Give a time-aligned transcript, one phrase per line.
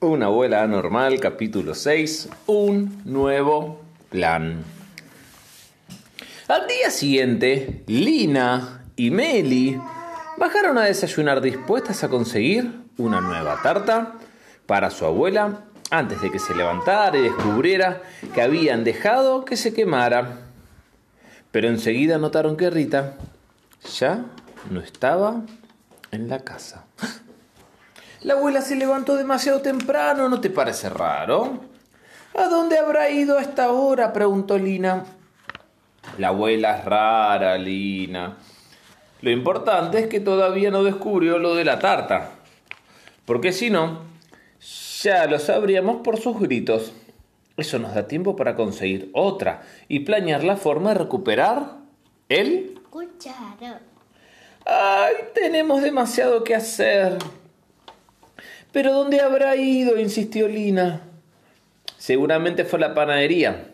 [0.00, 3.80] Una abuela anormal, capítulo 6, un nuevo
[4.10, 4.62] plan.
[6.48, 9.80] Al día siguiente, Lina y Meli
[10.36, 14.16] bajaron a desayunar dispuestas a conseguir una nueva tarta
[14.66, 18.02] para su abuela antes de que se levantara y descubriera
[18.34, 20.40] que habían dejado que se quemara.
[21.50, 23.14] Pero enseguida notaron que Rita
[23.98, 24.26] ya
[24.70, 25.40] no estaba
[26.10, 26.84] en la casa.
[28.22, 31.60] La abuela se levantó demasiado temprano, ¿no te parece raro?
[32.34, 34.12] ¿A dónde habrá ido a esta hora?
[34.12, 35.04] preguntó Lina.
[36.18, 38.36] La abuela es rara, Lina.
[39.22, 42.30] Lo importante es que todavía no descubrió lo de la tarta.
[43.24, 44.02] Porque si no,
[45.02, 46.92] ya lo sabríamos por sus gritos.
[47.56, 51.78] Eso nos da tiempo para conseguir otra y planear la forma de recuperar
[52.28, 53.78] el Cucharo.
[54.64, 55.14] ¡Ay!
[55.34, 57.18] Tenemos demasiado que hacer.
[58.76, 59.98] ¿Pero dónde habrá ido?
[59.98, 61.00] insistió Lina.
[61.96, 63.70] Seguramente fue a la panadería.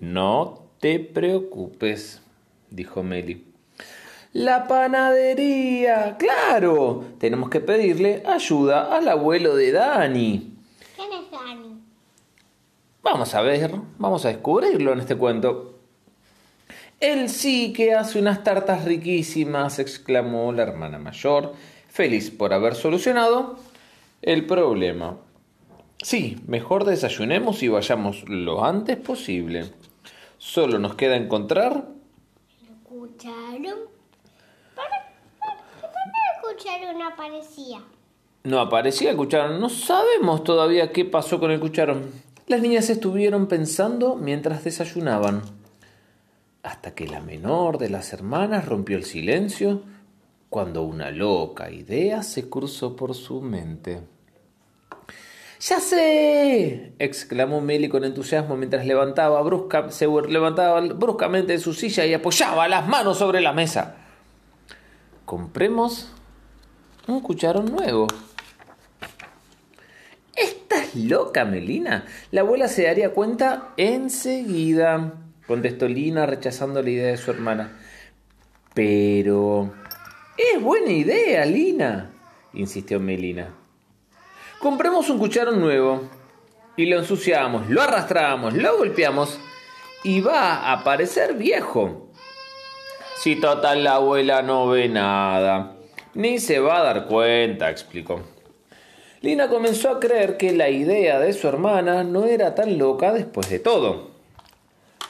[0.00, 2.20] No te preocupes,
[2.68, 3.42] dijo Meli.
[4.34, 6.18] La panadería.
[6.18, 7.04] Claro.
[7.18, 10.52] Tenemos que pedirle ayuda al abuelo de Dani.
[10.94, 11.80] ¿Quién es Dani?
[13.02, 15.78] Vamos a ver, vamos a descubrirlo en este cuento.
[17.00, 21.54] Él sí que hace unas tartas riquísimas, exclamó la hermana mayor,
[21.88, 23.63] feliz por haber solucionado
[24.24, 25.18] el problema.
[26.02, 29.70] Sí, mejor desayunemos y vayamos lo antes posible.
[30.38, 31.88] Solo nos queda encontrar...
[32.66, 33.90] ¿El cucharo?
[34.74, 34.88] ¿Para,
[35.38, 37.80] para, ¿Por qué el cucharo no aparecía?
[38.44, 39.60] No aparecía el cucharón.
[39.60, 42.10] No sabemos todavía qué pasó con el cucharón.
[42.46, 45.42] Las niñas estuvieron pensando mientras desayunaban.
[46.62, 49.82] Hasta que la menor de las hermanas rompió el silencio
[50.48, 54.13] cuando una loca idea se cruzó por su mente.
[55.66, 56.92] ¡Ya sé!
[56.98, 63.16] exclamó Meli con entusiasmo mientras levantaba levantaba bruscamente de su silla y apoyaba las manos
[63.16, 63.96] sobre la mesa.
[65.24, 66.12] Compremos
[67.06, 68.06] un cucharón nuevo.
[70.36, 72.04] ¿Estás loca, Melina?
[72.30, 75.14] La abuela se daría cuenta enseguida,
[75.46, 77.72] contestó Lina rechazando la idea de su hermana.
[78.74, 79.72] Pero...
[80.36, 82.10] Es buena idea, Lina,
[82.52, 83.63] insistió Melina.
[84.60, 86.02] Compremos un cucharón nuevo
[86.76, 89.38] y lo ensuciamos, lo arrastramos, lo golpeamos
[90.02, 92.08] y va a parecer viejo.
[93.16, 95.76] Si total la abuela no ve nada,
[96.14, 98.22] ni se va a dar cuenta, explicó.
[99.20, 103.48] Lina comenzó a creer que la idea de su hermana no era tan loca después
[103.48, 104.10] de todo.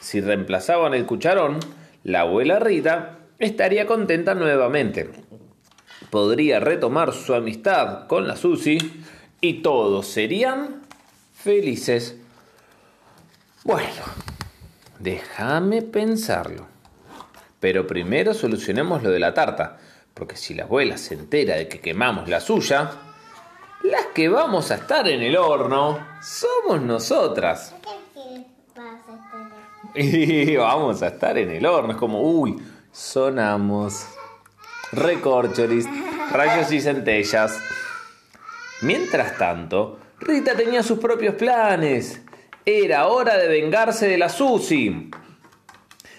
[0.00, 1.60] Si reemplazaban el cucharón,
[2.04, 5.10] la abuela Rita estaría contenta nuevamente.
[6.10, 8.76] Podría retomar su amistad con la Susi
[9.42, 10.82] y todos serían
[11.34, 12.16] felices.
[13.64, 14.02] Bueno,
[15.00, 16.66] déjame pensarlo.
[17.58, 19.78] Pero primero solucionemos lo de la tarta,
[20.14, 22.90] porque si la abuela se entera de que quemamos la suya,
[23.82, 27.74] las que vamos a estar en el horno somos nosotras.
[28.14, 29.62] ¿Qué vas a tener?
[29.94, 31.92] Y vamos a estar en el horno.
[31.92, 34.06] Es como, uy, sonamos.
[34.92, 35.86] Recorcholis,
[36.30, 37.58] rayos y centellas.
[38.82, 42.20] Mientras tanto, Rita tenía sus propios planes.
[42.64, 45.10] Era hora de vengarse de la Susi.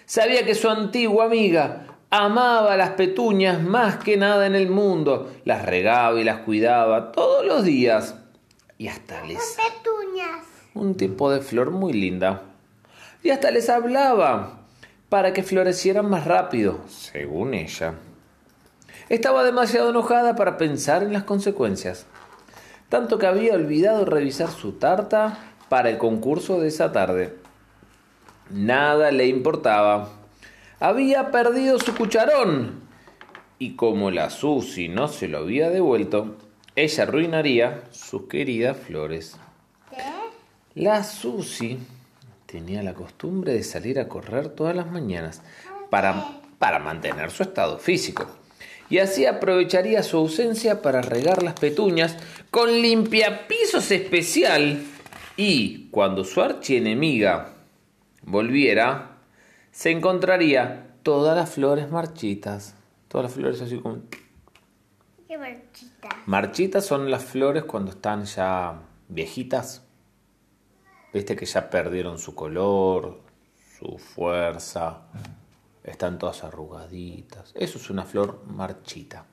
[0.05, 5.29] Sabía que su antigua amiga amaba las petuñas más que nada en el mundo.
[5.43, 8.15] Las regaba y las cuidaba todos los días.
[8.77, 9.57] Y hasta les...
[9.57, 10.45] Petuñas.
[10.73, 12.43] Un tipo de flor muy linda.
[13.23, 14.59] Y hasta les hablaba
[15.09, 17.95] para que florecieran más rápido, según ella.
[19.09, 22.05] Estaba demasiado enojada para pensar en las consecuencias,
[22.93, 27.33] tanto que había olvidado revisar su tarta para el concurso de esa tarde.
[28.51, 30.09] Nada le importaba.
[30.79, 32.81] Había perdido su cucharón.
[33.57, 36.35] Y como la Susi no se lo había devuelto,
[36.75, 39.37] ella arruinaría sus queridas flores.
[39.89, 40.03] ¿Qué?
[40.79, 41.79] La Susi
[42.45, 45.41] tenía la costumbre de salir a correr todas las mañanas
[45.89, 48.27] para, para mantener su estado físico.
[48.93, 52.15] Y así aprovecharía su ausencia para regar las petuñas
[52.51, 54.83] con limpiapisos especial.
[55.35, 57.55] Y cuando su archienemiga
[58.21, 59.17] volviera,
[59.71, 62.75] se encontraría todas las flores marchitas.
[63.07, 64.03] Todas las flores así como...
[65.27, 66.09] Qué marchita.
[66.27, 69.81] Marchitas son las flores cuando están ya viejitas.
[71.11, 73.21] Viste que ya perdieron su color,
[73.79, 75.07] su fuerza,
[75.83, 77.51] están todas arrugaditas.
[77.55, 79.25] Eso es una flor marchita.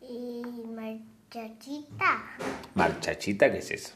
[0.00, 0.42] Y
[0.74, 2.36] marchachita.
[2.74, 3.94] Marchachita, ¿qué es eso?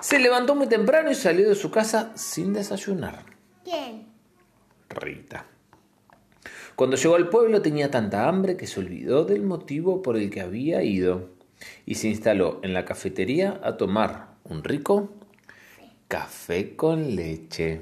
[0.00, 3.24] Se levantó muy temprano y salió de su casa sin desayunar.
[3.64, 4.06] ¿Quién?
[4.88, 5.46] Rita.
[6.74, 10.40] Cuando llegó al pueblo tenía tanta hambre que se olvidó del motivo por el que
[10.40, 11.30] había ido
[11.86, 15.10] y se instaló en la cafetería a tomar un rico
[16.08, 17.80] café con leche.